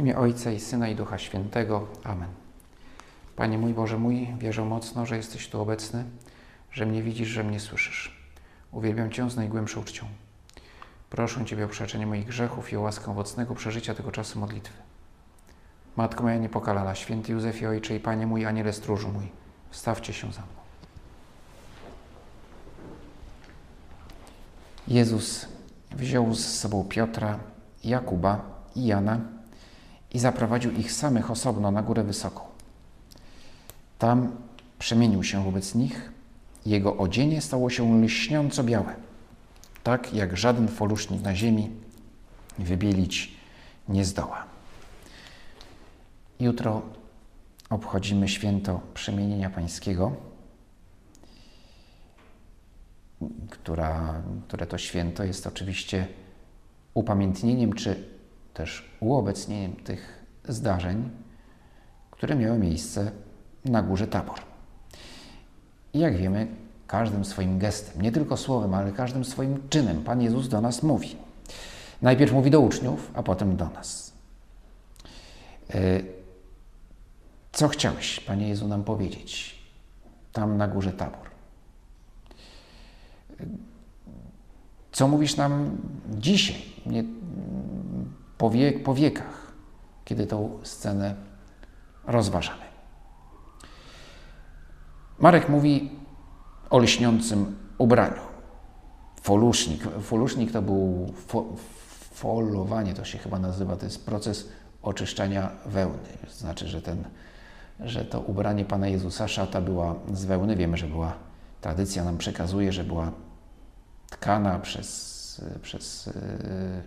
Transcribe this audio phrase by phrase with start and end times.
[0.00, 1.86] imię Ojca i Syna i Ducha Świętego.
[2.04, 2.28] Amen.
[3.36, 6.04] Panie mój Boże mój, wierzę mocno, że jesteś tu obecny,
[6.72, 8.20] że mnie widzisz, że mnie słyszysz.
[8.72, 10.06] Uwielbiam Cię z najgłębszą uczcią.
[11.10, 14.82] Proszę Ciebie o przeczenie moich grzechów i o łaskę owocnego przeżycia tego czasu modlitwy.
[15.96, 19.28] Matko moja niepokalana, święty Józefie Ojcze i Panie mój, Aniele stróżu mój,
[19.70, 20.50] wstawcie się za mną.
[24.88, 25.48] Jezus
[25.90, 27.38] wziął z sobą Piotra,
[27.84, 28.40] Jakuba
[28.74, 29.39] i Jana
[30.14, 32.40] i zaprowadził ich samych osobno na górę wysoką.
[33.98, 34.32] Tam
[34.78, 36.12] przemienił się wobec nich,
[36.66, 38.94] jego odzienie stało się lśniąco białe,
[39.82, 41.70] tak jak żaden folusznik na ziemi
[42.58, 43.32] wybielić
[43.88, 44.44] nie zdoła.
[46.40, 46.82] Jutro
[47.70, 50.12] obchodzimy święto przemienienia Pańskiego,
[53.50, 56.06] która, które to święto jest oczywiście
[56.94, 58.09] upamiętnieniem czy
[58.54, 61.10] też uobecnieniem tych zdarzeń,
[62.10, 63.10] które miały miejsce
[63.64, 64.40] na górze Tabor.
[65.94, 66.46] I jak wiemy,
[66.86, 71.16] każdym swoim gestem, nie tylko słowem, ale każdym swoim czynem Pan Jezus do nas mówi.
[72.02, 74.12] Najpierw mówi do uczniów, a potem do nas.
[75.74, 76.00] E,
[77.52, 79.58] co chciałeś, Panie Jezu, nam powiedzieć
[80.32, 81.30] tam na górze Tabor?
[84.92, 85.78] Co mówisz nam
[86.10, 87.04] dzisiaj, nie,
[88.40, 88.50] po,
[88.84, 89.52] po wiekach,
[90.04, 91.14] kiedy tą scenę
[92.06, 92.62] rozważamy?
[95.18, 95.90] Marek mówi
[96.70, 98.20] o lśniącym ubraniu.
[99.22, 99.82] Folusznik.
[100.02, 101.44] Folusznik to był fo,
[102.12, 104.48] folowanie, to się chyba nazywa, to jest proces
[104.82, 106.08] oczyszczania wełny.
[106.30, 107.04] Znaczy, że, ten,
[107.80, 110.56] że to ubranie Pana Jezusa, szata była z wełny.
[110.56, 111.14] Wiemy, że była,
[111.60, 113.12] tradycja nam przekazuje, że była
[114.10, 115.09] tkana przez,
[115.62, 116.10] przez,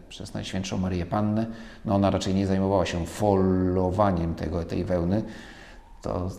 [0.10, 1.46] przez Najświętszą Marię Pannę.
[1.86, 5.24] No ona raczej nie zajmowała się folowaniem tego, tej wełny,
[6.02, 6.32] to,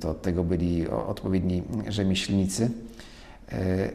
[0.00, 2.70] to tego byli odpowiedni rzemieślnicy.
[3.52, 3.90] E,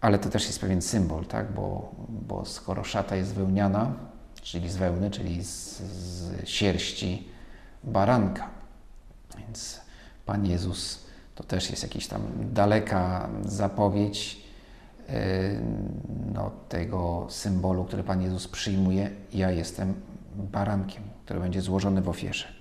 [0.00, 1.52] ale to też jest pewien symbol, tak?
[1.52, 3.92] bo, bo skoro szata jest wełniana,
[4.42, 7.28] czyli z wełny, czyli z, z sierści
[7.84, 8.50] baranka,
[9.38, 9.80] więc
[10.26, 14.49] Pan Jezus to też jest jakaś tam daleka zapowiedź e,
[16.34, 19.10] no, tego symbolu, który Pan Jezus przyjmuje.
[19.34, 19.94] Ja jestem
[20.36, 22.60] barankiem, który będzie złożony w ofierze.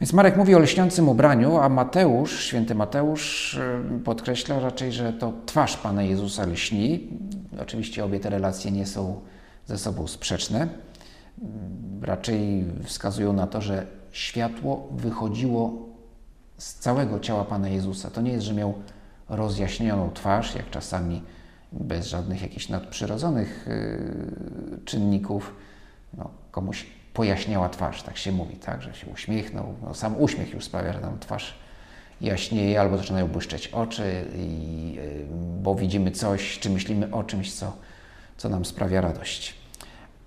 [0.00, 5.32] Więc Marek mówi o lśniącym ubraniu, a Mateusz, święty Mateusz y, podkreśla raczej, że to
[5.46, 7.08] twarz Pana Jezusa lśni.
[7.62, 9.20] Oczywiście obie te relacje nie są
[9.66, 10.68] ze sobą sprzeczne.
[12.02, 15.88] Raczej wskazują na to, że światło wychodziło
[16.58, 18.10] z całego ciała Pana Jezusa.
[18.10, 18.74] To nie jest, że miał
[19.28, 21.22] rozjaśnioną twarz, jak czasami
[21.72, 25.54] bez żadnych jakichś nadprzyrodzonych y, czynników
[26.14, 29.74] no, komuś pojaśniała twarz, tak się mówi, tak, że się uśmiechnął.
[29.82, 31.58] No, sam uśmiech już sprawia, że nam twarz
[32.20, 35.26] jaśnieje albo zaczynają błyszczeć oczy, i, y,
[35.62, 37.72] bo widzimy coś, czy myślimy o czymś, co,
[38.36, 39.54] co nam sprawia radość.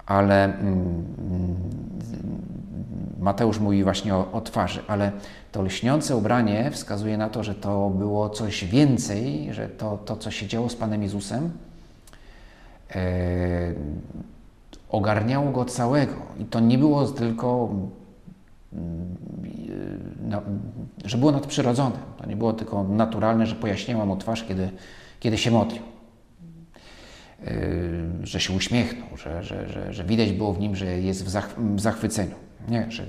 [0.06, 1.06] Ale mm,
[3.22, 5.12] Mateusz mówi właśnie o, o, twarzy, ale
[5.52, 10.32] to lśniące ubranie wskazuje na to, że to było coś więcej, że to, to co
[10.32, 11.52] się działo z Panem Jezusem,
[12.96, 13.74] e,
[14.90, 16.14] ogarniało go całego.
[16.40, 17.70] I to nie było tylko,
[20.22, 20.42] no,
[21.06, 21.96] że było nadprzyrodzone.
[22.18, 24.70] To nie było tylko naturalne, że pojaśniała mu twarz, kiedy,
[25.20, 25.82] kiedy się modlił.
[27.42, 27.48] Yy,
[28.24, 31.26] że się uśmiechnął, że, że, że, że widać było w nim, że jest
[31.58, 32.36] w zachwyceniu.
[32.68, 33.06] Nie, że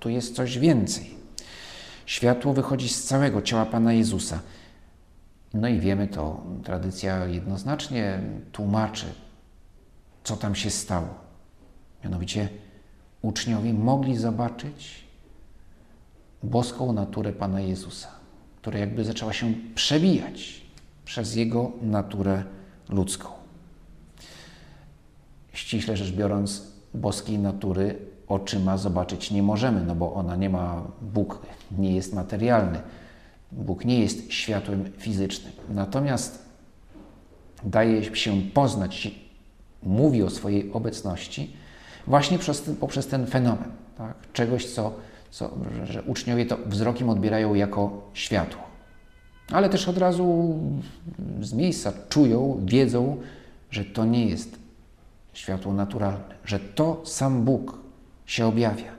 [0.00, 1.16] tu jest coś więcej.
[2.06, 4.40] Światło wychodzi z całego ciała Pana Jezusa.
[5.54, 8.20] No i wiemy to, tradycja jednoznacznie
[8.52, 9.06] tłumaczy
[10.26, 11.08] co tam się stało.
[12.04, 12.48] Mianowicie
[13.22, 15.04] uczniowie mogli zobaczyć
[16.42, 18.08] boską naturę Pana Jezusa,
[18.56, 20.62] która jakby zaczęła się przebijać
[21.04, 22.44] przez Jego naturę
[22.88, 23.28] ludzką.
[25.52, 26.62] Ściśle rzecz biorąc,
[26.94, 31.46] boskiej natury oczyma zobaczyć nie możemy, no bo ona nie ma, Bóg
[31.78, 32.80] nie jest materialny.
[33.52, 35.52] Bóg nie jest światłem fizycznym.
[35.68, 36.46] Natomiast
[37.64, 39.10] daje się poznać
[39.82, 41.56] mówi o swojej obecności
[42.06, 44.14] właśnie przez ten, poprzez ten fenomen, tak?
[44.32, 44.92] czegoś, co,
[45.30, 45.50] co,
[45.84, 48.62] że uczniowie to wzrokiem odbierają jako światło.
[49.52, 50.54] Ale też od razu
[51.40, 53.16] z miejsca czują, wiedzą,
[53.70, 54.58] że to nie jest
[55.32, 57.78] światło naturalne, że to sam Bóg
[58.26, 58.92] się objawia.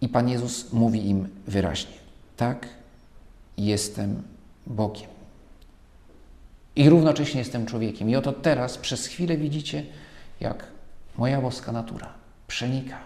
[0.00, 1.94] I Pan Jezus mówi im wyraźnie:
[2.36, 2.68] Tak,
[3.58, 4.22] jestem
[4.66, 5.16] Bogiem
[6.76, 8.10] i równocześnie jestem człowiekiem.
[8.10, 9.86] I oto teraz przez chwilę widzicie,
[10.40, 10.64] jak
[11.18, 12.12] moja boska natura
[12.46, 12.98] przenika,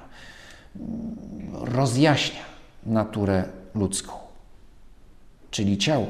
[1.53, 2.43] rozjaśnia
[2.87, 3.45] naturę
[3.75, 4.13] ludzką,
[5.51, 6.07] czyli ciało.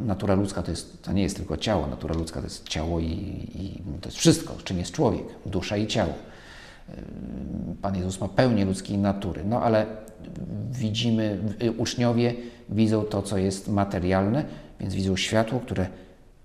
[0.00, 3.04] Natura ludzka to, jest, to nie jest tylko ciało, natura ludzka to jest ciało i,
[3.54, 6.14] i to jest wszystko, czym jest człowiek, dusza i ciało.
[7.82, 9.86] Pan Jezus ma pełnię ludzkiej natury, no ale
[10.70, 11.38] widzimy,
[11.76, 12.34] uczniowie
[12.68, 14.44] widzą to, co jest materialne,
[14.80, 15.86] więc widzą światło, które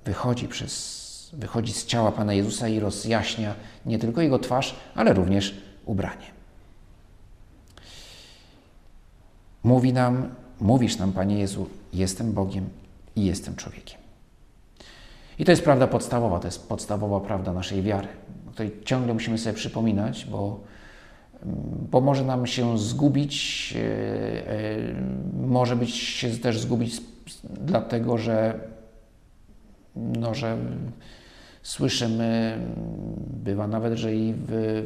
[0.05, 5.55] wychodzi, przez, wychodzi z ciała Pana Jezusa i rozjaśnia nie tylko Jego twarz, ale również
[5.85, 6.33] ubranie.
[9.63, 10.29] Mówi nam,
[10.61, 12.69] mówisz nam, Panie Jezu, jestem Bogiem
[13.15, 13.97] i jestem człowiekiem.
[15.39, 18.07] I to jest prawda podstawowa, to jest podstawowa prawda naszej wiary.
[18.45, 20.59] Tutaj ciągle musimy sobie przypominać, bo,
[21.91, 24.77] bo może nam się zgubić, e, e,
[25.47, 27.01] może być się też zgubić
[27.43, 28.59] dlatego, że,
[29.95, 30.57] no, że
[31.63, 32.57] słyszymy,
[33.27, 34.83] bywa nawet, że i w,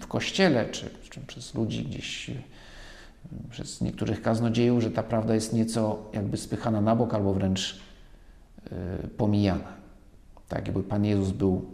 [0.00, 2.30] w kościele, czy, czy przez ludzi gdzieś
[3.50, 7.80] przez niektórych kaznodziejów, że ta prawda jest nieco jakby spychana na bok albo wręcz
[8.66, 9.72] y, pomijana.
[10.48, 11.64] Tak, jakby Pan Jezus był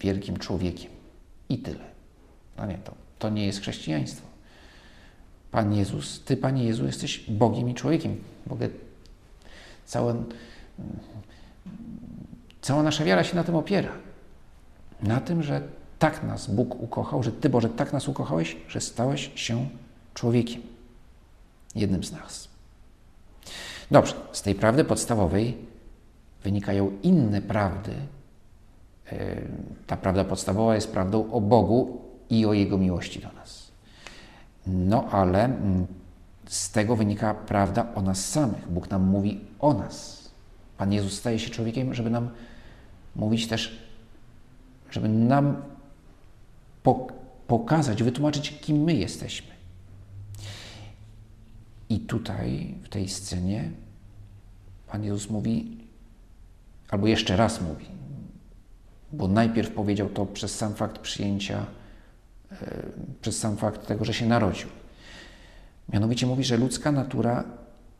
[0.00, 0.90] wielkim człowiekiem
[1.48, 1.84] i tyle.
[2.58, 2.78] No nie,
[3.24, 4.26] to, nie jest chrześcijaństwo.
[5.50, 8.16] Pan Jezus, Ty, Panie Jezu, jesteś Bogiem i człowiekiem.
[8.46, 8.68] Mogę
[9.86, 10.24] całe,
[12.60, 13.92] cała nasza wiara się na tym opiera.
[15.02, 15.62] Na tym, że
[15.98, 19.68] tak nas Bóg ukochał, że Ty, Boże, tak nas ukochałeś, że stałeś się
[20.14, 20.62] człowiekiem
[21.74, 22.48] jednym z nas.
[23.90, 25.56] Dobrze, z tej prawdy podstawowej
[26.42, 27.92] wynikają inne prawdy.
[29.12, 29.36] E,
[29.86, 33.72] ta prawda podstawowa jest prawdą o Bogu i o Jego miłości do nas.
[34.66, 35.86] No ale mm,
[36.46, 38.72] z tego wynika prawda o nas samych.
[38.72, 40.24] Bóg nam mówi o nas.
[40.78, 42.28] Pan Jezus staje się człowiekiem, żeby nam
[43.16, 43.78] mówić też,
[44.90, 45.56] żeby nam
[47.46, 49.54] pokazać, wytłumaczyć, kim my jesteśmy.
[51.88, 53.70] I tutaj, w tej scenie,
[54.86, 55.78] Pan Jezus mówi,
[56.90, 57.86] albo jeszcze raz mówi,
[59.12, 61.66] bo najpierw powiedział to przez sam fakt przyjęcia,
[63.20, 64.68] przez sam fakt tego, że się narodził.
[65.92, 67.44] Mianowicie mówi, że ludzka natura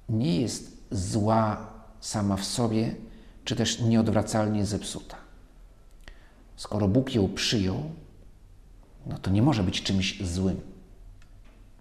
[0.08, 1.66] nie jest zła
[2.00, 2.94] sama w sobie,
[3.44, 5.16] czy też nieodwracalnie zepsuta.
[6.56, 7.82] Skoro Bóg ją przyjął,
[9.06, 10.60] no to nie może być czymś złym.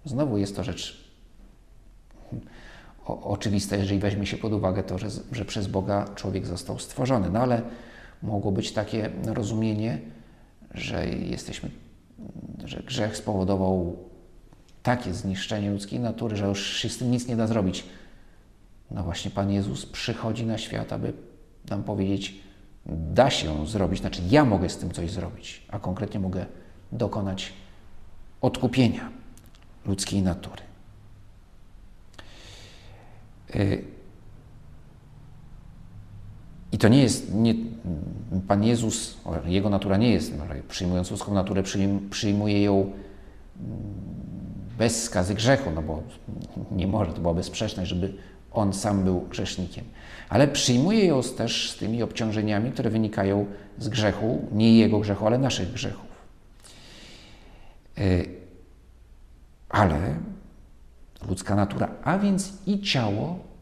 [0.06, 1.04] Znowu jest to rzecz
[3.06, 7.30] o, oczywiste, jeżeli weźmie się pod uwagę to, że, że przez Boga człowiek został stworzony.
[7.30, 7.62] No ale
[8.24, 10.00] mogło być takie rozumienie,
[10.74, 11.70] że jesteśmy,
[12.66, 13.98] że grzech spowodował
[14.84, 17.86] takie zniszczenie ludzkiej natury, że już się z tym nic nie da zrobić.
[18.92, 21.14] No właśnie Pan Jezus przychodzi na świat, aby
[21.70, 22.36] nam powiedzieć,
[22.86, 26.46] da się zrobić, znaczy ja mogę z tym coś zrobić, a konkretnie mogę
[26.92, 27.54] dokonać
[28.42, 29.10] odkupienia
[29.86, 30.62] ludzkiej natury.
[36.74, 37.54] I to nie jest, nie,
[38.48, 40.34] Pan Jezus, Jego natura nie jest,
[40.68, 41.64] przyjmując ludzką naturę,
[42.10, 42.92] przyjmuje ją mm,
[44.78, 46.04] bez skazy grzechu, no bo
[46.72, 48.14] nie może, to była bezsprzeczność, żeby
[48.52, 49.86] On sam był grzesznikiem.
[50.30, 53.46] Ale przyjmuje ją też z tymi obciążeniami, które wynikają
[53.80, 56.08] z grzechu, nie Jego grzechu, ale naszych grzechów.
[57.98, 58.30] Y,
[59.70, 60.15] ale
[61.27, 63.52] ludzka natura, a więc i ciało.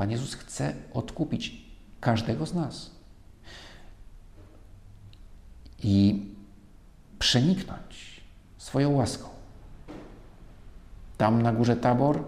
[0.00, 1.64] Pan Jezus chce odkupić
[2.00, 2.90] każdego z nas
[5.82, 6.26] i
[7.18, 8.20] przeniknąć
[8.58, 9.28] swoją łaską.
[11.18, 12.24] Tam na górze Tabor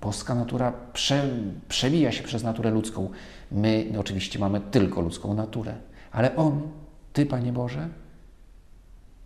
[0.00, 1.30] boska natura prze,
[1.68, 3.10] przewija się przez naturę ludzką.
[3.52, 5.76] My no oczywiście mamy tylko ludzką naturę,
[6.12, 6.62] ale On,
[7.12, 7.88] Ty, Panie Boże,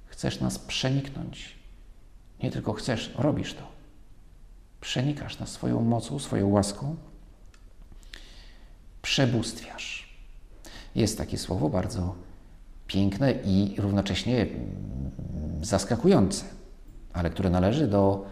[0.07, 1.59] chcesz nas przeniknąć
[2.43, 3.63] nie tylko chcesz, robisz to.
[4.81, 6.97] Przenikasz nas swoją mocą, swoją łaską.
[9.03, 10.17] Przebóstwiasz.
[10.95, 12.15] Jest takie słowo bardzo
[12.87, 15.11] piękne i równocześnie mm,
[15.63, 16.45] zaskakujące,
[17.13, 18.25] ale które należy do,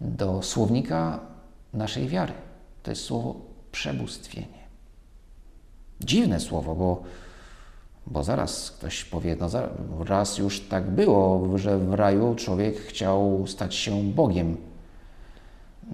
[0.00, 1.20] do słownika
[1.72, 2.32] naszej wiary.
[2.82, 3.34] To jest słowo
[3.72, 4.66] przebóstwienie.
[6.00, 7.02] Dziwne słowo, bo
[8.06, 9.48] bo zaraz ktoś powie, no
[10.04, 14.56] raz już tak było, że w raju człowiek chciał stać się Bogiem.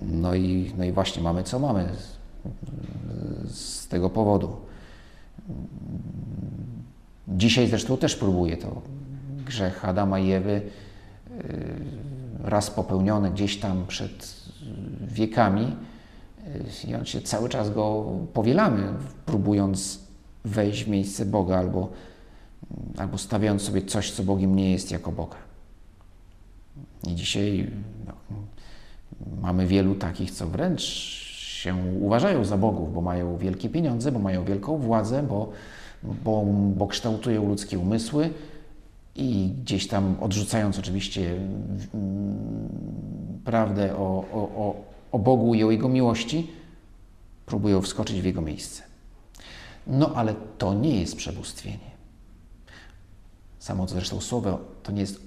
[0.02, 1.88] No i, no i właśnie mamy co mamy
[3.46, 4.56] z, tego powodu.
[7.28, 8.82] Dzisiaj zresztą też próbuje to.
[9.46, 10.62] Grzech Adama i Ewy, y,
[12.42, 14.42] raz popełniony gdzieś tam przed
[15.00, 15.76] wiekami,
[16.84, 18.94] y, i on się cały czas go powielamy,
[19.26, 19.98] próbując
[20.44, 21.88] wejść w miejsce Boga albo,
[22.98, 25.36] albo stawiając sobie coś, co Bogiem nie jest, jako Boga.
[27.08, 27.70] I dzisiaj
[28.06, 28.12] no,
[29.42, 31.21] mamy wielu takich, co wręcz
[31.62, 35.52] się uważają za bogów, bo mają wielkie pieniądze, bo mają wielką władzę, bo,
[36.02, 36.44] bo,
[36.76, 38.30] bo kształtują ludzkie umysły
[39.16, 41.40] i gdzieś tam odrzucając oczywiście
[43.44, 44.74] prawdę o, o,
[45.12, 46.50] o Bogu i o Jego miłości,
[47.46, 48.82] próbują wskoczyć w Jego miejsce.
[49.86, 51.92] No ale to nie jest przebóstwienie.
[53.58, 55.20] Samo zresztą słowo to nie jest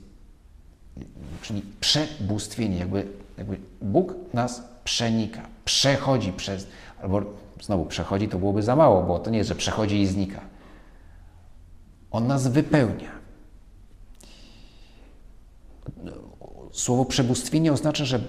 [1.42, 6.68] czyli przebóstwienie, jakby, jakby Bóg nas przenika, przechodzi przez,
[7.02, 7.22] albo
[7.62, 10.42] znowu przechodzi to byłoby za mało, bo to nie jest, że przechodzi i znika.
[12.12, 13.12] On nas wypełnia.
[16.72, 18.20] Słowo przebóstwienie oznacza, że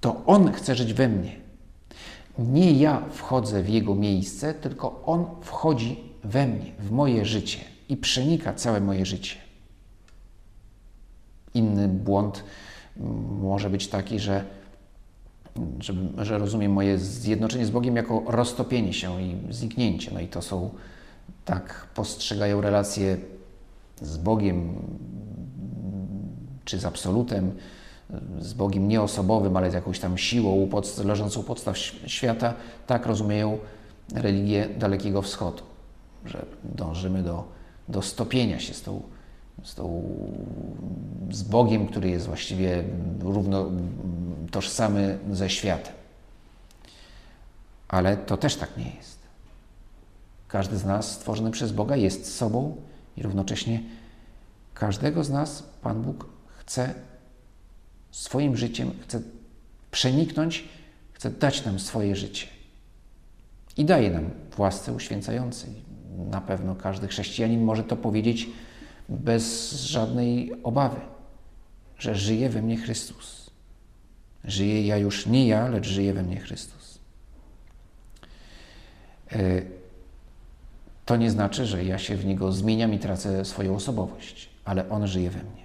[0.00, 1.36] to On chce żyć we mnie.
[2.38, 7.96] Nie ja wchodzę w Jego miejsce, tylko On wchodzi we mnie, w moje życie i
[7.96, 9.36] przenika całe moje życie.
[11.54, 12.44] Inny błąd
[13.42, 14.44] może być taki, że,
[15.80, 20.10] że, że rozumiem moje zjednoczenie z Bogiem jako roztopienie się i zniknięcie.
[20.14, 20.70] No i to są,
[21.44, 23.16] tak postrzegają relacje
[24.02, 24.74] z Bogiem
[26.64, 27.52] czy z absolutem,
[28.40, 30.68] z Bogiem nieosobowym, ale z jakąś tam siłą
[31.04, 32.54] leżącą u podstaw świata,
[32.86, 33.58] tak rozumieją
[34.14, 35.62] religię Dalekiego Wschodu,
[36.24, 37.44] że dążymy do,
[37.88, 39.02] do stopienia się z, tą,
[39.62, 40.02] z, tą,
[41.30, 42.84] z Bogiem, który jest właściwie
[43.20, 43.70] równo
[44.50, 45.92] tożsamy ze światem.
[47.88, 49.18] Ale to też tak nie jest.
[50.48, 52.76] Każdy z nas stworzony przez Boga jest sobą
[53.16, 53.80] i równocześnie
[54.74, 56.94] każdego z nas Pan Bóg chce
[58.10, 59.20] swoim życiem, chce
[59.90, 60.68] przeniknąć,
[61.12, 62.46] chce dać nam swoje życie.
[63.76, 65.70] I daje nam w łasce uświęcającej.
[66.30, 68.48] Na pewno każdy chrześcijanin może to powiedzieć
[69.08, 71.00] bez żadnej obawy,
[71.98, 73.50] że żyje we mnie Chrystus.
[74.44, 76.98] Żyje ja już nie ja, lecz żyje we mnie Chrystus.
[79.32, 79.62] E,
[81.06, 85.06] to nie znaczy, że ja się w Niego zmieniam i tracę swoją osobowość, ale On
[85.06, 85.64] żyje we mnie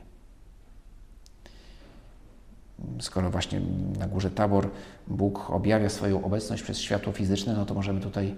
[2.99, 3.61] skoro właśnie
[3.99, 4.69] na górze Tabor
[5.07, 8.35] Bóg objawia swoją obecność przez światło fizyczne, no to możemy tutaj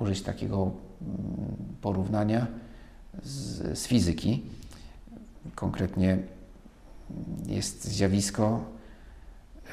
[0.00, 2.46] użyć takiego mm, porównania
[3.22, 4.42] z, z fizyki.
[5.54, 6.18] Konkretnie
[7.46, 8.64] jest zjawisko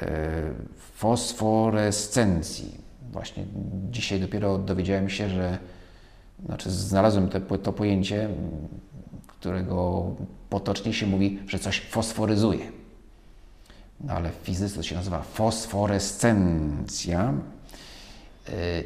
[0.02, 0.42] e,
[0.94, 2.74] fosforescencji.
[3.12, 3.44] Właśnie
[3.90, 5.58] dzisiaj dopiero dowiedziałem się, że
[6.46, 8.28] znaczy znalazłem te, to pojęcie,
[9.26, 10.10] którego
[10.50, 12.80] potocznie się mówi, że coś fosforyzuje
[14.00, 17.34] no ale w fizyce to się nazywa fosforescencja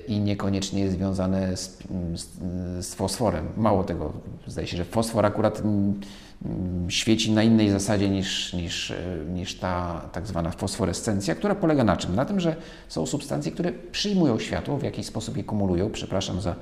[0.08, 1.78] i niekoniecznie jest związane z,
[2.14, 2.28] z,
[2.86, 3.48] z, fosforem.
[3.56, 4.12] Mało tego,
[4.46, 6.00] zdaje się, że fosfor akurat mm,
[6.44, 8.96] mm, świeci na innej zasadzie niż, niż, y,
[9.34, 12.14] niż ta tak zwana fosforescencja, która polega na czym?
[12.14, 12.56] Na tym, że
[12.88, 15.90] są substancje, które przyjmują światło, w jakiś sposób je kumulują.
[15.90, 16.54] Przepraszam za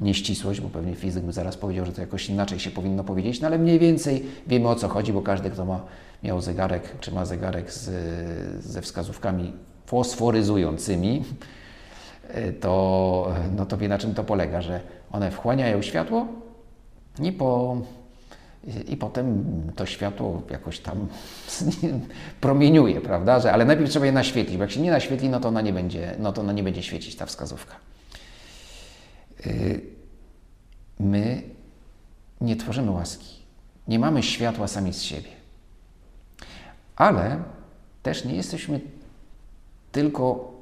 [0.00, 3.46] nieścisłość, bo pewnie fizyk by zaraz powiedział, że to jakoś inaczej się powinno powiedzieć, no
[3.46, 5.80] ale mniej więcej wiemy o co chodzi, bo każdy, kto ma,
[6.22, 7.90] miał zegarek, czy ma zegarek z,
[8.64, 9.52] ze wskazówkami
[9.86, 11.24] fosforyzującymi,
[12.60, 14.80] to, no to wie na czym to polega, że
[15.12, 16.26] one wchłaniają światło
[17.22, 17.76] i, po,
[18.88, 19.44] i potem
[19.76, 21.06] to światło jakoś tam
[22.40, 23.40] promieniuje, prawda?
[23.40, 25.72] Że, ale najpierw trzeba je naświetlić, bo jak się nie naświetli, no to ona nie
[25.72, 27.74] będzie, no to ona nie będzie świecić ta wskazówka.
[29.46, 29.80] Y,
[31.00, 31.42] my
[32.40, 33.42] nie tworzymy łaski.
[33.88, 35.28] Nie mamy światła sami z siebie.
[36.96, 37.42] Ale
[38.02, 38.80] też nie jesteśmy
[39.92, 40.52] tylko,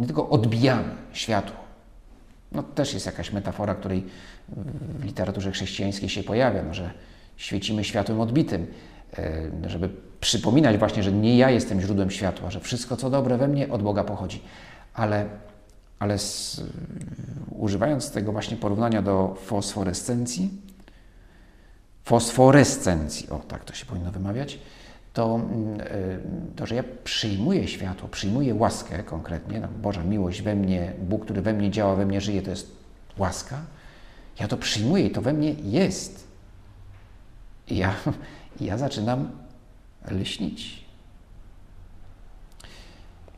[0.00, 1.56] nie tylko odbijamy światło.
[2.52, 4.06] No też jest jakaś metafora, której
[4.98, 6.90] w literaturze chrześcijańskiej się pojawia, no, że
[7.36, 8.66] świecimy światłem odbitym,
[9.18, 9.88] y, żeby
[10.20, 13.82] przypominać właśnie, że nie ja jestem źródłem światła, że wszystko co dobre we mnie od
[13.82, 14.42] Boga pochodzi.
[14.94, 15.26] Ale
[16.00, 16.62] ale z,
[17.50, 20.50] używając tego właśnie porównania do fosforescencji,
[22.04, 24.58] fosforescencji, o tak to się powinno wymawiać,
[25.12, 25.86] to, mm, e,
[26.56, 31.42] to że ja przyjmuję światło, przyjmuję łaskę konkretnie, no, Boża miłość we mnie, Bóg, który
[31.42, 32.72] we mnie działa, we mnie żyje, to jest
[33.18, 33.60] łaska.
[34.40, 36.26] Ja to przyjmuję i to we mnie jest.
[37.68, 37.94] I ja,
[38.60, 39.30] ja zaczynam
[40.10, 40.84] lśnić.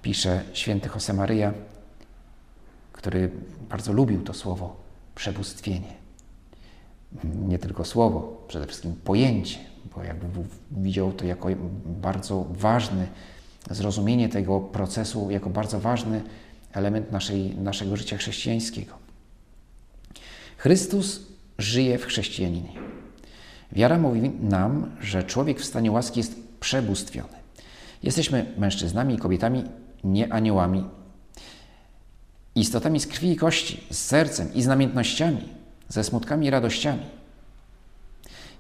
[0.03, 1.53] Pisze święty Josemaria,
[2.93, 3.31] który
[3.69, 4.77] bardzo lubił to słowo
[5.15, 5.93] przebóstwienie.
[7.25, 9.59] Nie tylko słowo, przede wszystkim pojęcie,
[9.97, 10.27] bo jakby
[10.71, 11.49] widział to jako
[11.85, 13.07] bardzo ważny,
[13.71, 16.23] zrozumienie tego procesu jako bardzo ważny
[16.73, 18.95] element naszej, naszego życia chrześcijańskiego.
[20.57, 21.21] Chrystus
[21.59, 22.73] żyje w chrześcijaninie.
[23.73, 27.43] Wiara mówi nam, że człowiek w stanie łaski jest przebóstwiony.
[28.03, 29.65] Jesteśmy mężczyznami i kobietami,
[30.05, 30.85] nie aniołami.
[32.55, 35.49] Istotami z krwi i kości, z sercem i z namiętnościami,
[35.89, 37.03] ze smutkami i radościami.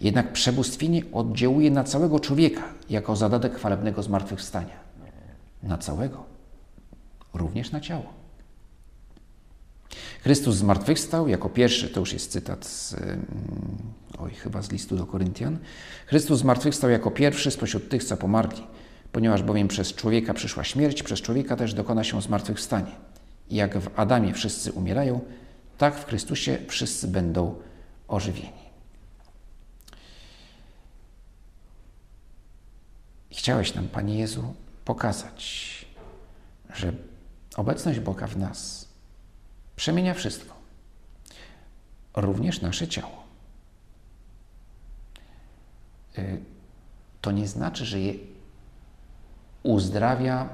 [0.02, 4.76] Jednak przebóstwienie oddziałuje na całego człowieka jako zadatek chwalebnego zmartwychwstania.
[5.62, 6.24] Na całego,
[7.34, 8.04] również na ciało.
[10.22, 12.96] Chrystus zmartwychwstał jako pierwszy, to już jest cytat z,
[14.18, 15.58] oj, chyba z listu do Koryntian.
[16.06, 18.62] Chrystus zmartwychwstał jako pierwszy spośród tych, co pomarli,
[19.12, 22.92] ponieważ bowiem przez człowieka przyszła śmierć, przez człowieka też dokona się zmartwychwstanie.
[23.50, 25.20] I jak w Adamie wszyscy umierają,
[25.78, 27.54] tak w Chrystusie wszyscy będą
[28.08, 28.61] ożywieni.
[33.32, 35.86] Chciałeś nam, Panie Jezu, pokazać,
[36.74, 36.92] że
[37.56, 38.88] obecność Boga w nas
[39.76, 40.54] przemienia wszystko,
[42.16, 43.22] również nasze ciało.
[46.18, 46.40] Y,
[47.20, 48.14] to nie znaczy, że je
[49.62, 50.48] uzdrawia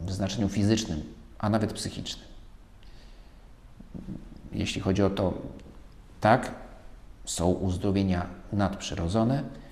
[0.00, 2.28] w znaczeniu fizycznym, a nawet psychicznym.
[4.52, 5.42] Jeśli chodzi o to,
[6.20, 6.54] tak,
[7.24, 9.63] są uzdrowienia nadprzyrodzone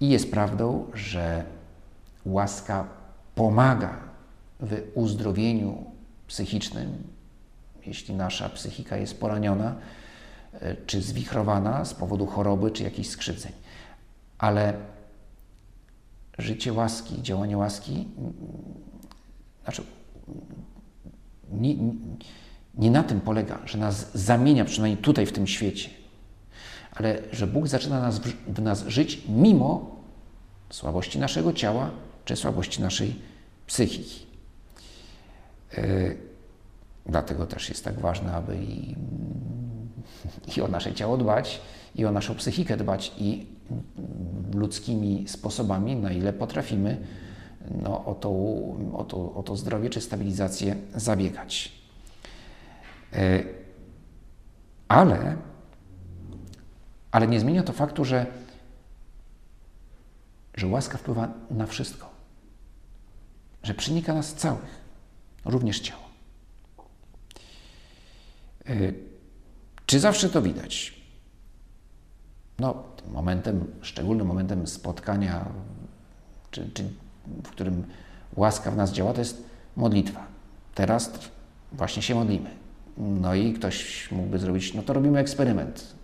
[0.00, 1.44] i jest prawdą, że
[2.24, 2.88] łaska
[3.34, 3.98] pomaga
[4.60, 5.84] w uzdrowieniu
[6.26, 7.02] psychicznym,
[7.86, 9.76] jeśli nasza psychika jest poraniona
[10.52, 13.52] e, czy zwichrowana z powodu choroby czy jakichś skrzywdzeń.
[14.38, 14.74] Ale
[16.38, 18.08] życie łaski, działanie łaski,
[19.64, 19.82] znaczy,
[21.52, 21.74] nie,
[22.74, 25.90] nie na tym polega, że nas zamienia, przynajmniej tutaj w tym świecie,
[27.00, 29.96] ale że Bóg zaczyna nas, w nas żyć mimo
[30.70, 31.90] słabości naszego ciała
[32.24, 33.14] czy słabości naszej
[33.66, 34.26] psychiki.
[35.76, 36.16] Yy,
[37.06, 38.96] dlatego też jest tak ważne, aby i,
[40.56, 41.60] i o nasze ciało dbać,
[41.94, 43.46] i o naszą psychikę dbać, i
[44.54, 47.06] ludzkimi sposobami, na ile potrafimy,
[47.82, 48.30] no, o, to,
[48.98, 51.72] o, to, o to zdrowie czy stabilizację zabiegać.
[53.12, 53.44] Yy,
[54.88, 55.49] ale,
[57.12, 58.26] ale nie zmienia to faktu, że,
[60.54, 62.10] że łaska wpływa na wszystko,
[63.62, 64.80] że przenika nas całych,
[65.44, 66.02] również ciało.
[68.68, 68.94] Yy,
[69.86, 71.00] czy zawsze to widać?
[72.58, 75.48] No, momentem, szczególnym momentem spotkania,
[76.50, 76.84] czy, czy
[77.44, 77.84] w którym
[78.36, 79.42] łaska w nas działa, to jest
[79.76, 80.26] modlitwa.
[80.74, 81.12] Teraz
[81.72, 82.50] właśnie się modlimy.
[82.98, 85.99] No i ktoś mógłby zrobić, no to robimy eksperyment.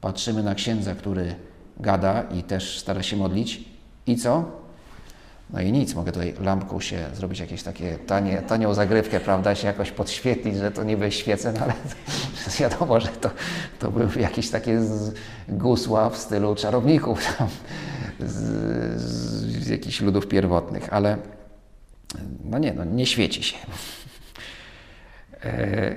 [0.00, 1.34] Patrzymy na księdza, który
[1.80, 3.64] gada i też stara się modlić.
[4.06, 4.44] I co?
[5.50, 9.66] No i nic, mogę tutaj lampką się zrobić jakieś takie tanie, tanią zagrywkę, prawda, się
[9.66, 11.72] jakoś podświetlić, że to niby świecę, no ale
[12.60, 13.30] wiadomo, że to,
[13.78, 14.80] to były jakieś takie
[15.48, 17.48] gusła w stylu czarowników tam,
[18.20, 18.34] z,
[19.64, 21.18] z jakichś ludów pierwotnych, ale
[22.44, 23.56] no nie, no nie świeci się.
[25.44, 25.96] E,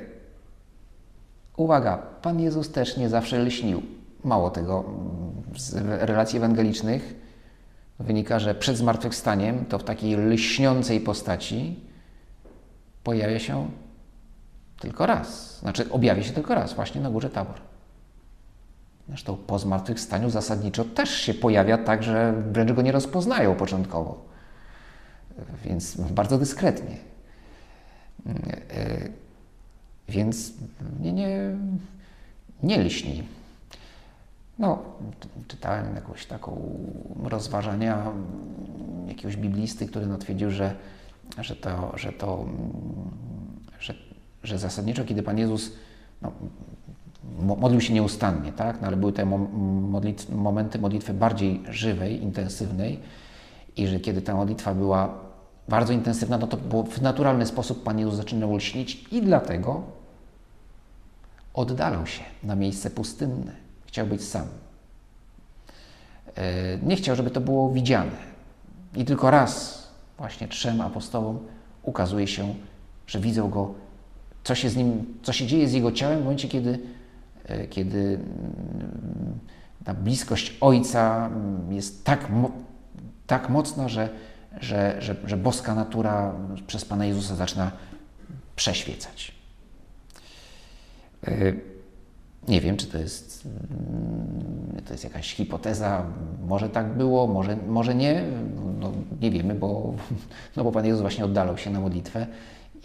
[1.60, 3.82] uwaga, Pan Jezus też nie zawsze lśnił.
[4.24, 4.84] Mało tego,
[5.58, 7.16] z relacji ewangelicznych
[8.00, 11.80] wynika, że przed zmartwychwstaniem to w takiej lśniącej postaci
[13.04, 13.72] pojawia się
[14.80, 15.60] tylko raz.
[15.60, 17.56] Znaczy objawia się tylko raz, właśnie na górze Tabor.
[19.08, 24.26] Zresztą po zmartwychwstaniu zasadniczo też się pojawia tak, że wręcz go nie rozpoznają początkowo.
[25.66, 26.98] Więc bardzo dyskretnie.
[30.10, 30.54] Więc
[31.00, 31.58] nie, nie,
[32.64, 33.24] nie lśni.
[34.60, 34.80] No,
[35.48, 36.80] czytałem jakąś taką
[37.24, 38.12] rozważania
[39.08, 40.76] jakiegoś biblisty, który twierdził, że,
[41.42, 42.46] że to, że to,
[43.80, 43.94] że,
[44.44, 45.72] że zasadniczo, kiedy Pan Jezus
[46.22, 46.32] no,
[47.38, 48.82] modlił się nieustannie, tak?
[48.82, 53.00] No, ale były te modlit momenty modlitwy bardziej żywej, intensywnej
[53.78, 55.14] i że kiedy ta modlitwa była
[55.68, 59.99] bardzo intensywna, no to w naturalny sposób Pan Jezus zaczynał lśnić i dlatego
[61.60, 64.48] oddalał się na miejsce pustynne Chciał być sam.
[66.36, 68.12] E, nie chciał, żeby to było widziane.
[68.96, 69.84] I tylko raz,
[70.18, 71.40] właśnie trzem apostołom,
[71.84, 72.56] ukazuje się,
[73.08, 73.74] że widzą go,
[74.44, 76.80] co się z nim, co się dzieje z jego ciałem w momencie, kiedy,
[77.46, 79.40] e, kiedy mm,
[79.84, 82.28] ta bliskość Ojca mm, jest tak,
[83.28, 84.10] tak mocna, że,
[84.62, 86.34] że, że, że boska natura
[86.68, 87.72] przez Pana Jezusa zaczyna
[88.56, 89.39] przeświecać.
[91.28, 91.54] E,
[92.48, 96.06] nie wiem, czy to jest, mm, to jest jakaś hipoteza,
[96.48, 98.24] może tak było, może, może nie,
[98.80, 99.94] no, nie wiemy, bo,
[100.56, 102.28] no bo Pan Jezus właśnie oddalał się na modlitwę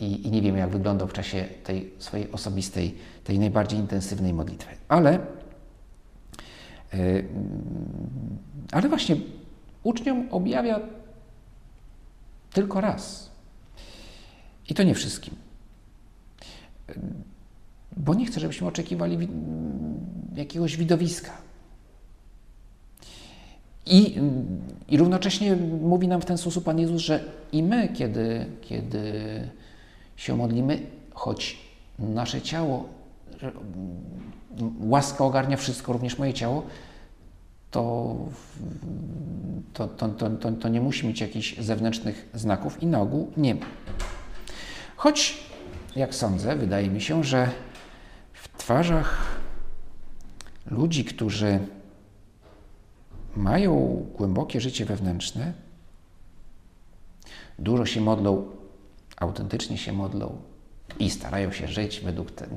[0.01, 2.95] i, i nie wiemy, jak wyglądał w czasie tej swojej osobistej,
[3.25, 4.75] tej najbardziej intensywnej modlitwy.
[4.89, 5.19] Ale
[8.73, 9.17] ale właśnie
[9.83, 10.81] uczniom objawia
[12.53, 13.31] tylko raz.
[14.69, 15.35] I to nie wszystkim.
[17.97, 19.29] Bo nie chcę, żebyśmy oczekiwali
[20.35, 21.31] jakiegoś widowiska.
[23.87, 24.21] I,
[24.89, 29.13] I równocześnie mówi nam w ten sposób Pan Jezus, że i my, kiedy, kiedy
[30.17, 30.81] się modlimy,
[31.15, 31.59] choć
[31.99, 32.89] nasze ciało,
[34.81, 36.63] łaska ogarnia wszystko, również moje ciało,
[37.71, 38.17] to,
[39.73, 43.67] to, to, to, to nie musi mieć jakichś zewnętrznych znaków i na ogół nie ma.
[44.97, 45.39] Choć,
[45.97, 47.51] jak sądzę, wydaje mi się, że
[48.59, 49.41] twarzach
[50.67, 51.59] ludzi, którzy
[53.37, 55.53] mają głębokie życie wewnętrzne,
[57.59, 58.51] dużo się modlą,
[59.17, 60.37] autentycznie się modlą
[60.99, 62.49] i starają się żyć według ten,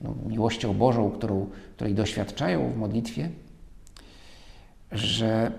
[0.00, 3.30] no, miłością Bożą, którą, której doświadczają w modlitwie,
[4.92, 5.52] że,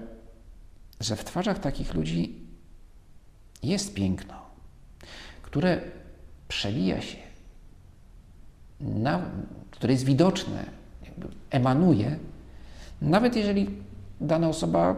[1.00, 2.48] że w twarzach takich ludzi
[3.63, 4.36] jest piękno,
[5.42, 5.82] które
[6.48, 7.27] przewija się,
[8.82, 9.22] na,
[9.72, 10.66] które jest widoczne,
[11.50, 12.20] emanuje,
[13.02, 13.70] nawet jeżeli
[14.22, 14.96] dana osoba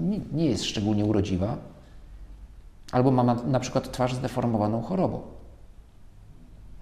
[0.00, 1.56] nie, nie jest szczególnie urodziwa,
[2.92, 5.20] albo ma na przykład twarz zdeformowaną chorobą.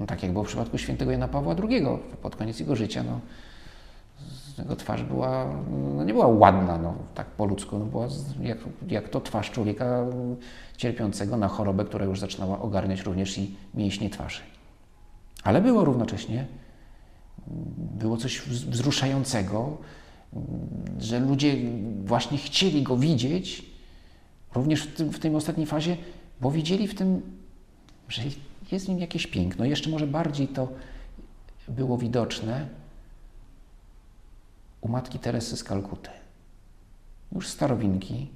[0.00, 1.86] No, tak jak było w przypadku świętego Jana Pawła II
[2.22, 3.02] pod koniec jego życia.
[3.02, 3.20] No,
[4.58, 5.46] jego twarz była,
[5.96, 8.08] no nie była ładna, no, tak po ludzku, no, była
[8.40, 10.06] jak, jak to twarz człowieka
[10.76, 14.40] cierpiącego na chorobę, która już zaczynała ogarniać również i mięśnie twarzy.
[15.46, 16.46] Ale było równocześnie,
[17.76, 19.78] było coś wzruszającego,
[21.00, 21.56] że ludzie
[22.04, 23.64] właśnie chcieli go widzieć,
[24.54, 25.96] również w, tym, w tej ostatniej fazie,
[26.40, 27.22] bo widzieli w tym,
[28.08, 28.22] że
[28.72, 29.64] jest w nim jakieś piękno.
[29.64, 30.68] Jeszcze może bardziej to
[31.68, 32.68] było widoczne
[34.80, 36.10] u matki Teresy z Kalkuty.
[37.32, 38.30] Już starowinki.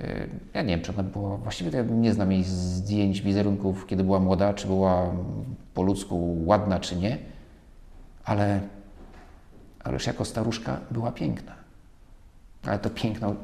[0.00, 4.20] Y, ja nie wiem, czy ona była, właściwie nie znam jej zdjęć, wizerunków, kiedy była
[4.20, 5.12] młoda, czy była
[5.74, 7.18] po ludzku ładna, czy nie,
[8.24, 8.60] ale
[9.84, 11.54] ależ jako staruszka była piękna.
[12.66, 13.34] Ale to piękno,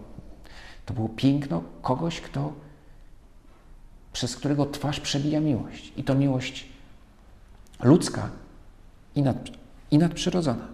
[0.87, 2.53] to było piękno kogoś, kto,
[4.13, 5.93] przez którego twarz przebija miłość.
[5.97, 6.69] I to miłość
[7.83, 8.31] ludzka
[9.15, 9.37] i, nad,
[9.91, 10.69] i nadprzyrodzona.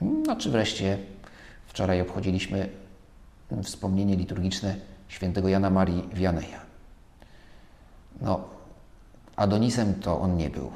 [0.00, 0.98] No czy wreszcie
[1.66, 2.68] wczoraj obchodziliśmy
[3.62, 4.76] wspomnienie liturgiczne
[5.08, 6.63] świętego Jana Marii Wianeja.
[8.20, 8.40] No,
[9.36, 10.70] Adonisem to on nie był.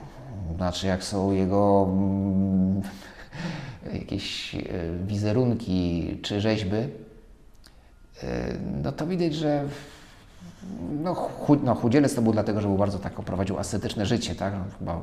[0.57, 2.83] Znaczy, jak są jego mm,
[3.93, 4.61] jakieś e,
[5.07, 6.89] wizerunki czy rzeźby, e,
[8.83, 9.65] no to widać, że
[11.03, 14.53] no, chud, no, chudzielec to był dlatego, że był bardzo tak prowadził ascetyczne życie, tak?
[14.53, 15.03] No, chyba e,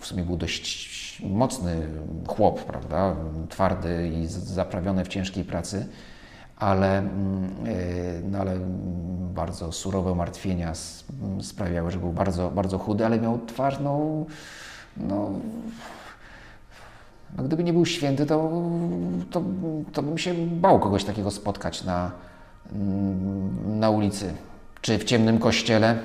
[0.00, 1.88] w sumie był dość mocny
[2.28, 3.16] chłop, prawda?
[3.48, 5.86] Twardy i zaprawiony w ciężkiej pracy
[6.60, 8.56] ale, mm, e, no ale
[9.34, 10.72] bardzo surowe martwienia
[11.42, 14.24] sprawiały, że był bardzo, bardzo chudy, ale miał twarz, no,
[14.96, 15.30] no,
[17.36, 18.52] no gdyby nie był święty, to,
[19.30, 19.42] to,
[19.92, 22.10] to bym się bał kogoś takiego spotkać na,
[22.72, 24.34] mm, na ulicy
[24.80, 25.98] czy w ciemnym kościele,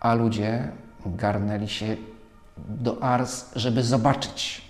[0.00, 0.68] a ludzie
[1.06, 1.96] garnęli się
[2.68, 4.62] do Ars, żeby zobaczyć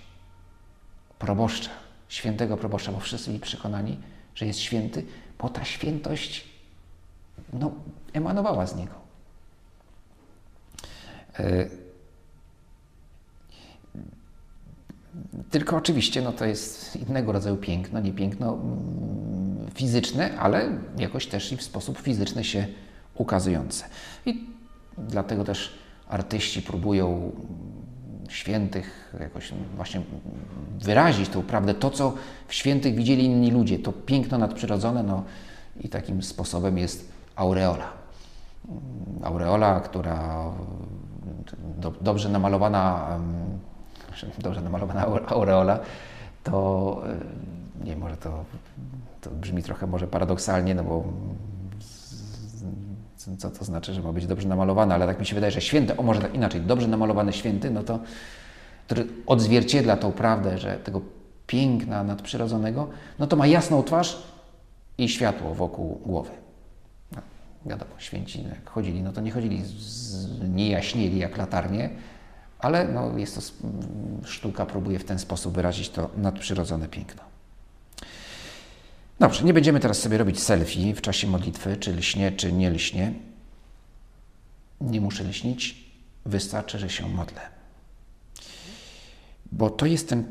[1.19, 1.69] proboszcza,
[2.09, 3.97] świętego proboszcza, bo wszyscy byli przekonani,
[4.35, 5.05] że jest święty,
[5.39, 6.47] bo ta świętość
[7.53, 7.71] no,
[8.13, 8.93] emanowała z niego.
[11.39, 11.65] E,
[15.51, 21.51] tylko oczywiście no, to jest innego rodzaju piękno, nie piękno mm, fizyczne, ale jakoś też
[21.51, 22.67] i w sposób fizyczny się
[23.15, 23.85] ukazujące.
[24.25, 24.47] I
[24.97, 25.73] dlatego też
[26.07, 27.31] artyści próbują
[28.35, 30.01] świętych jakoś właśnie
[30.79, 32.13] wyrazić tą prawdę, to co
[32.47, 35.23] w świętych widzieli inni ludzie, to piękno nadprzyrodzone, no
[35.81, 37.93] i takim sposobem jest aureola.
[39.23, 40.43] Aureola, która
[41.77, 43.07] do, dobrze namalowana,
[44.43, 45.79] dobrze namalowana aureola,
[46.43, 47.01] to
[47.83, 48.45] nie może to,
[49.21, 51.03] to brzmi trochę może paradoksalnie, no bo
[53.37, 55.97] co to znaczy, że ma być dobrze namalowane, ale tak mi się wydaje, że święty,
[55.97, 57.99] o może tak inaczej, dobrze namalowany święty, no to
[58.91, 61.01] który odzwierciedla tą prawdę, że tego
[61.47, 64.23] piękna nadprzyrodzonego, no to ma jasną twarz
[64.97, 66.29] i światło wokół głowy.
[67.11, 67.21] No,
[67.65, 71.89] wiadomo, święci jak chodzili, no to nie chodzili, z, nie jaśnieli jak latarnie,
[72.59, 73.41] ale no, jest to
[74.25, 77.30] sztuka, próbuje w ten sposób wyrazić to nadprzyrodzone piękno.
[79.21, 83.13] Dobrze, nie będziemy teraz sobie robić selfie w czasie modlitwy, czy lśnie, czy nie lśnie.
[84.81, 85.85] Nie muszę lśnić,
[86.25, 87.41] wystarczy, że się modlę.
[89.51, 90.23] Bo to jest ten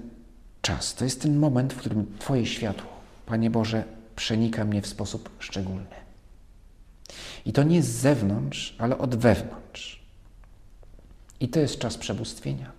[0.63, 2.91] czas, to jest ten moment, w którym Twoje światło,
[3.27, 3.85] Panie Boże,
[4.17, 5.97] przenika mnie w sposób szczególny.
[7.47, 10.03] I to nie z zewnątrz, ale od wewnątrz.
[11.41, 12.73] I to jest czas przebóstwienia.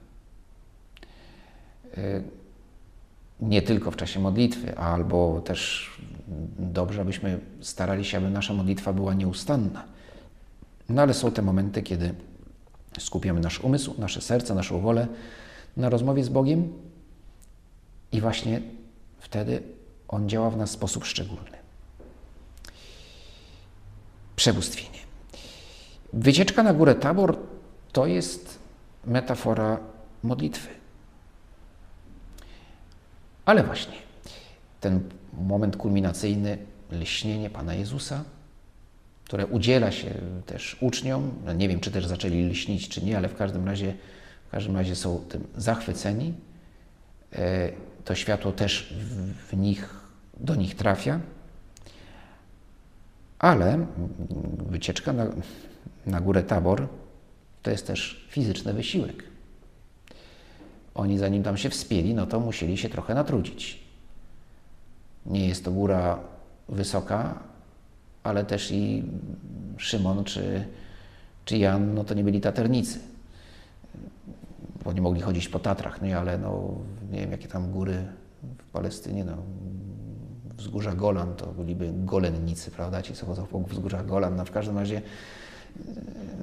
[1.97, 2.23] Y,
[3.41, 5.89] nie tylko w czasie modlitwy, albo też
[6.59, 9.83] dobrze, abyśmy starali się, aby nasza modlitwa była nieustanna.
[10.89, 12.13] No ale są te momenty, kiedy
[12.99, 15.07] skupiamy nasz umysł, nasze serce, naszą wolę
[15.77, 16.73] na rozmowie z Bogiem
[18.11, 18.61] i właśnie
[19.19, 19.63] wtedy
[20.07, 21.57] On działa w nas w sposób szczególny.
[24.35, 24.99] Przebóstwienie.
[26.13, 27.37] Wycieczka na górę Tabor
[27.91, 28.59] to jest
[29.05, 29.79] metafora
[30.23, 30.80] modlitwy.
[33.51, 33.93] Ale właśnie
[34.81, 34.99] ten
[35.33, 36.57] moment kulminacyjny,
[36.91, 38.23] lśnienie Pana Jezusa,
[39.25, 40.13] które udziela się
[40.45, 43.93] też uczniom, no nie wiem, czy też zaczęli lśnić, czy nie, ale w każdym razie,
[44.47, 46.33] w każdym razie są tym zachwyceni.
[47.33, 47.69] E,
[48.05, 48.93] to światło też
[49.49, 49.89] w nich,
[50.39, 51.19] do nich trafia.
[53.39, 53.85] Ale
[54.69, 55.25] wycieczka na,
[56.05, 56.87] na górę Tabor
[57.63, 59.30] to jest też fizyczny wysiłek.
[60.95, 63.79] Oni zanim tam się wspięli, no to musieli się trochę natrudzić.
[65.25, 66.19] Nie jest to góra
[66.69, 67.39] wysoka,
[68.23, 69.03] ale też i
[69.77, 70.65] Szymon czy,
[71.45, 72.99] czy Jan, no to nie byli taternicy.
[74.83, 76.73] Bo nie mogli chodzić po Tatrach, no ale no,
[77.11, 78.05] nie wiem jakie tam góry
[78.57, 79.37] w Palestynie, no
[80.57, 83.01] wzgórza Golan to byliby golennicy, prawda?
[83.01, 85.01] Ci, co chodzą po wzgórzach Golan, no w każdym razie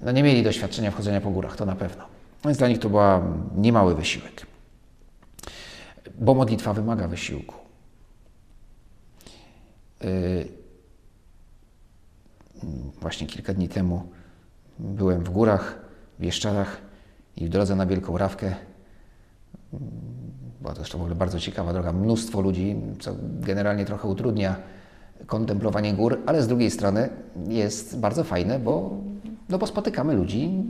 [0.02, 2.17] no nie mieli doświadczenia wchodzenia po górach, to na pewno.
[2.44, 3.00] Więc dla nich to był
[3.56, 4.46] niemały wysiłek.
[6.18, 7.54] Bo modlitwa wymaga wysiłku.
[10.04, 10.48] Y,
[13.00, 14.02] właśnie kilka dni temu
[14.78, 15.78] byłem w górach,
[16.18, 16.80] w Bieszczadach
[17.36, 18.54] i w drodze na Wielką Rawkę
[20.60, 24.56] była to jeszcze w ogóle bardzo ciekawa droga, mnóstwo ludzi, co generalnie trochę utrudnia
[25.26, 27.08] kontemplowanie gór, ale z drugiej strony
[27.48, 28.90] jest bardzo fajne, bo,
[29.48, 30.64] no bo spotykamy ludzi,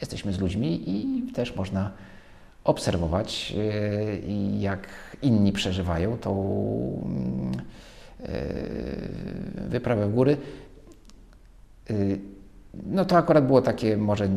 [0.00, 1.92] jesteśmy z ludźmi i też można
[2.64, 4.88] obserwować, e, jak
[5.22, 6.32] inni przeżywają tą
[8.22, 8.28] e,
[9.68, 10.36] wyprawę w góry.
[11.90, 11.94] E,
[12.86, 14.28] no to akurat było takie może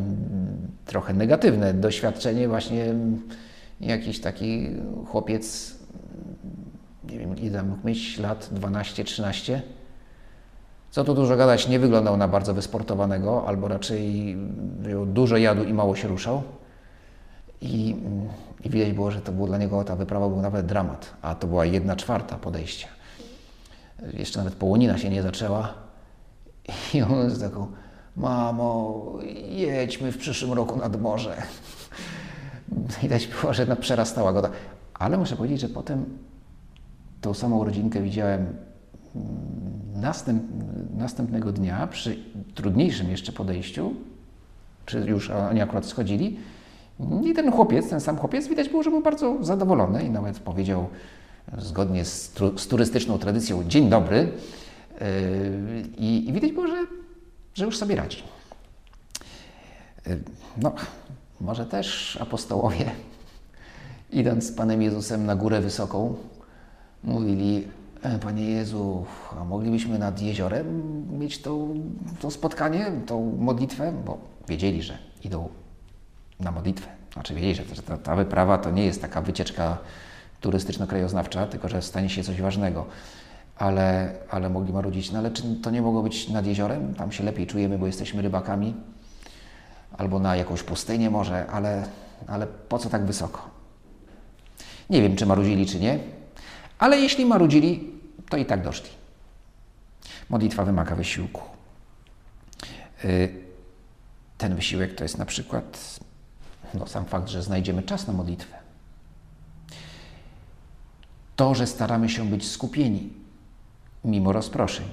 [0.85, 2.95] trochę negatywne doświadczenie, właśnie
[3.81, 4.69] jakiś taki
[5.05, 5.75] chłopiec,
[7.11, 9.59] nie wiem ile mógł mieć, lat 12-13.
[10.91, 14.37] Co tu dużo gadać, nie wyglądał na bardzo wysportowanego, albo raczej
[15.05, 16.43] dużo jadł i mało się ruszał.
[17.61, 17.95] I,
[18.63, 21.47] I widać było, że to było dla niego, ta wyprawa był nawet dramat, a to
[21.47, 22.87] była jedna czwarta podejścia.
[24.13, 25.73] Jeszcze nawet połonina się nie zaczęła
[26.93, 27.67] i on z taką,
[28.17, 29.03] mamo,
[29.49, 31.35] jedźmy w przyszłym roku nad morze.
[33.01, 34.49] Widać było, że no, przerastała go.
[34.93, 36.05] Ale muszę powiedzieć, że potem
[37.21, 38.55] tą samą rodzinkę widziałem mm,
[39.95, 40.43] następ,
[40.97, 42.17] następnego dnia przy
[42.55, 43.93] trudniejszym jeszcze podejściu,
[44.85, 46.39] czy już oni akurat schodzili
[47.23, 50.87] i ten chłopiec, ten sam chłopiec, widać było, że był bardzo zadowolony i nawet powiedział
[51.57, 55.07] zgodnie z, z turystyczną tradycją dzień dobry yy,
[55.97, 56.85] i, i widać było, że,
[57.53, 58.23] że już sobie radzi.
[60.07, 60.19] Yy,
[60.57, 60.73] no,
[61.41, 62.91] może też apostołowie,
[64.11, 66.15] idąc z Panem Jezusem na górę wysoką,
[67.03, 67.67] mówili,
[68.21, 69.05] Panie Jezu,
[69.41, 70.67] a moglibyśmy nad jeziorem
[71.19, 71.67] mieć to,
[72.19, 75.49] to spotkanie, tą modlitwę, bo wiedzieli, że idą
[76.39, 76.87] na modlitwę.
[77.13, 79.77] Znaczy wiedzieli, że ta, ta wyprawa to nie jest taka wycieczka
[80.41, 82.85] turystyczno-krajoznawcza, tylko że stanie się coś ważnego.
[83.57, 86.93] Ale, ale mogli marudzić, no ale czy to nie mogło być nad jeziorem?
[86.93, 88.75] Tam się lepiej czujemy, bo jesteśmy rybakami.
[89.97, 91.83] Albo na jakąś pustynię może, ale,
[92.27, 93.41] ale po co tak wysoko?
[94.89, 95.99] Nie wiem, czy marudzili, czy nie,
[96.79, 97.91] ale jeśli marudzili,
[98.29, 98.89] to i tak doszli.
[100.29, 101.41] Modlitwa wymaga wysiłku.
[103.05, 103.33] Y,
[104.37, 105.99] ten wysiłek to jest na przykład
[106.73, 108.55] no, sam fakt, że znajdziemy czas na modlitwę.
[111.35, 113.09] To, że staramy się być skupieni
[114.05, 114.85] mimo rozproszeń.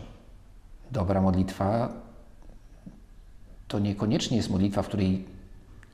[0.90, 1.92] Dobra modlitwa
[3.68, 5.24] to niekoniecznie jest modlitwa, w której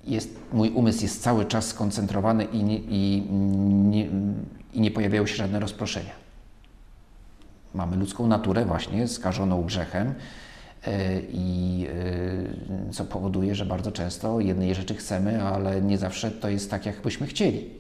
[0.05, 4.09] jest, mój umysł jest cały czas skoncentrowany i nie, i, nie,
[4.73, 6.13] i nie pojawiają się żadne rozproszenia.
[7.75, 10.15] Mamy ludzką naturę właśnie skażoną grzechem,
[10.87, 11.87] E, i
[12.89, 16.87] e, co powoduje, że bardzo często jednej rzeczy chcemy, ale nie zawsze to jest tak,
[16.87, 17.71] jak byśmy chcieli.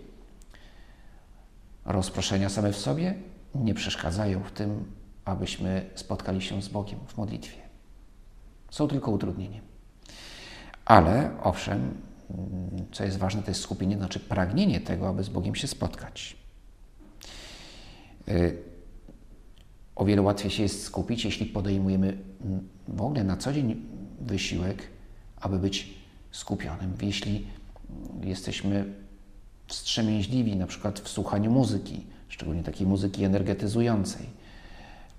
[1.85, 3.14] Rozproszenia same w sobie
[3.55, 4.85] nie przeszkadzają w tym,
[5.24, 7.59] abyśmy spotkali się z Bogiem w modlitwie.
[8.70, 9.64] Są tylko utrudnieniem.
[10.85, 11.94] Ale owszem,
[12.92, 16.37] co jest ważne, to jest skupienie, znaczy pragnienie tego, aby z Bogiem się spotkać.
[18.28, 18.58] Y,
[19.96, 22.18] o wiele łatwiej się jest skupić, jeśli podejmujemy
[22.88, 23.82] w ogóle na co dzień
[24.20, 24.82] wysiłek,
[25.40, 25.94] aby być
[26.30, 26.94] skupionym.
[27.02, 27.46] Jeśli
[28.22, 28.85] jesteśmy
[29.66, 34.26] wstrzemięźliwi, na przykład w słuchaniu muzyki, szczególnie takiej muzyki energetyzującej,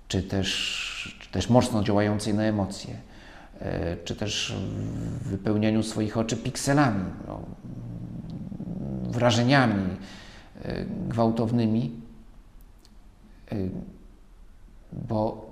[0.08, 2.94] czy też, czy też mocno działającej na emocje,
[3.60, 4.54] e, czy też
[5.20, 7.42] w wypełnianiu swoich oczy pikselami, no,
[9.02, 9.96] wrażeniami
[10.62, 12.03] e, gwałtownymi,
[14.92, 15.46] bo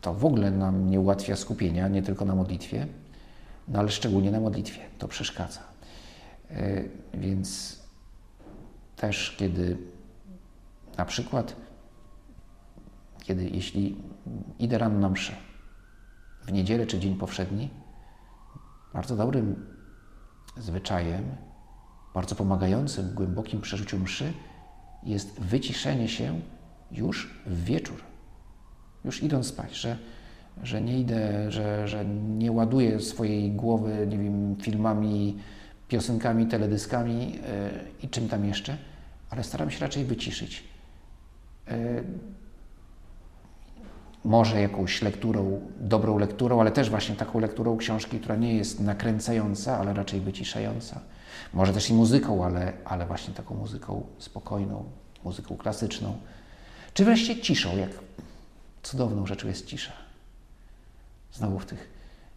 [0.00, 2.86] to w ogóle nam nie ułatwia skupienia, nie tylko na modlitwie,
[3.68, 5.60] no ale szczególnie na modlitwie to przeszkadza.
[7.14, 7.78] Więc
[8.96, 9.78] też, kiedy
[10.98, 11.56] na przykład,
[13.22, 13.96] kiedy jeśli
[14.58, 15.32] idę rano na mszę,
[16.42, 17.70] w niedzielę czy dzień powszedni,
[18.92, 19.66] bardzo dobrym
[20.56, 21.24] zwyczajem,
[22.14, 24.32] bardzo pomagającym w głębokim przeżyciu mszy
[25.02, 26.40] jest wyciszenie się
[26.92, 27.96] już w wieczór,
[29.04, 29.98] już idąc spać, że,
[30.62, 32.04] że nie idę, że, że
[32.38, 35.38] nie ładuję swojej głowy, nie wiem, filmami,
[35.88, 37.40] piosenkami, teledyskami yy,
[38.02, 38.76] i czym tam jeszcze,
[39.30, 40.64] ale staram się raczej wyciszyć.
[41.66, 41.74] Yy,
[44.24, 49.78] może jakąś lekturą, dobrą lekturą, ale też właśnie taką lekturą książki, która nie jest nakręcająca,
[49.78, 51.00] ale raczej wyciszająca.
[51.52, 54.84] Może też i muzyką, ale, ale właśnie taką muzyką spokojną,
[55.24, 56.16] muzyką klasyczną.
[56.94, 57.90] Czy wreszcie ciszą, jak
[58.82, 59.92] cudowną rzeczą jest cisza.
[61.32, 61.90] Znowu w tych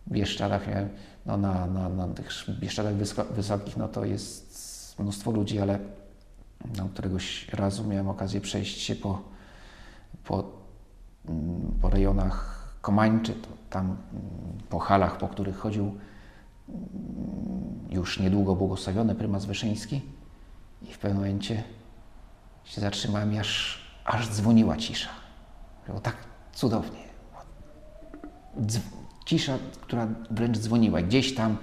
[0.08, 0.66] Bieszczadach,
[1.26, 2.94] no na, na, na tych Bieszczadach
[3.32, 5.80] wysokich, no to jest mnóstwo ludzi, ale
[6.78, 9.22] no, któregoś razu miałem okazję przejść się po,
[10.24, 10.44] po,
[11.30, 13.34] mm, po rejonach Komańczy,
[13.70, 13.98] tam mm,
[14.70, 16.80] po halach, po których chodził mm,
[17.90, 20.02] już niedługo błogosławiony prymas Wyszyński
[20.82, 21.64] i w pewnym momencie
[22.64, 25.10] się zatrzymałem aż, aż dzwoniła cisza.
[25.88, 26.16] Było tak
[26.54, 27.06] cudownie.
[29.26, 31.02] Cisza, która wręcz dzwoniła.
[31.02, 31.58] Gdzieś tam,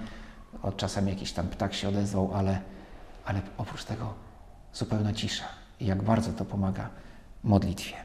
[0.61, 2.61] od czasami jakiś tam ptak się odezwał, ale,
[3.25, 4.13] ale oprócz tego
[4.73, 5.45] zupełna cisza.
[5.79, 6.89] I jak bardzo to pomaga
[7.43, 7.95] modlitwie.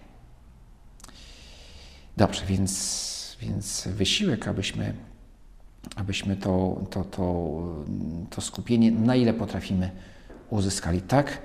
[2.16, 4.94] Dobrze, więc, więc wysiłek, abyśmy,
[5.96, 7.54] abyśmy to, to, to,
[8.30, 9.90] to skupienie, na ile potrafimy,
[10.50, 11.42] uzyskali tak,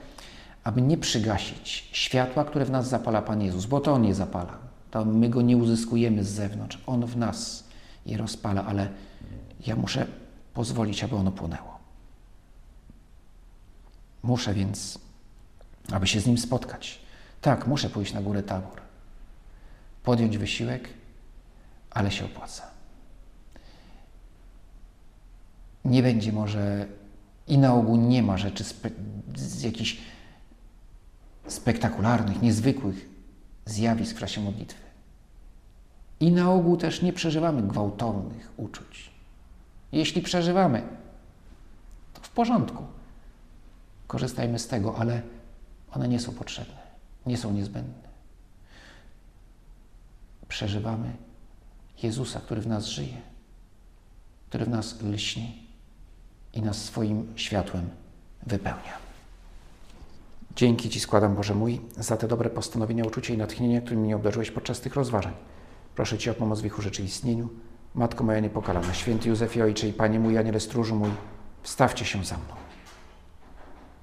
[0.63, 4.57] aby nie przygasić światła, które w nas zapala Pan Jezus, bo to On je zapala.
[4.91, 6.81] To my go nie uzyskujemy z zewnątrz.
[6.85, 7.63] On w nas
[8.05, 8.89] je rozpala, ale
[9.67, 10.07] ja muszę
[10.53, 11.79] pozwolić, aby ono płonęło.
[14.23, 14.99] Muszę więc
[15.91, 16.99] aby się z Nim spotkać.
[17.41, 18.81] Tak, muszę pójść na górę Tabor,
[20.03, 20.89] podjąć wysiłek,
[21.91, 22.63] ale się opłaca.
[25.85, 26.85] Nie będzie może
[27.47, 28.89] i na ogół nie ma rzeczy spe,
[29.35, 29.97] z jakichś
[31.47, 33.09] spektakularnych, niezwykłych
[33.65, 34.83] zjawisk w czasie modlitwy.
[36.19, 39.11] I na ogół też nie przeżywamy gwałtownych uczuć.
[39.91, 40.81] Jeśli przeżywamy,
[42.13, 42.83] to w porządku.
[44.07, 45.21] Korzystajmy z tego, ale
[45.91, 46.81] one nie są potrzebne,
[47.25, 48.09] nie są niezbędne.
[50.47, 51.13] Przeżywamy
[52.03, 53.21] Jezusa, który w nas żyje,
[54.49, 55.67] który w nas lśni
[56.53, 57.89] i nas swoim światłem
[58.45, 59.02] wypełnia.
[60.55, 64.51] Dzięki Ci składam, Boże mój, za te dobre postanowienia, uczucie i natchnienie, którymi mnie obdarzyłeś
[64.51, 65.33] podczas tych rozważań.
[65.95, 67.49] Proszę Cię o pomoc w ich urzeczywistnieniu.
[67.95, 71.09] Matko moja niepokalana, święty Józefie Ojcze i Panie mój, Aniele Stróżu mój,
[71.63, 72.62] wstawcie się za mną.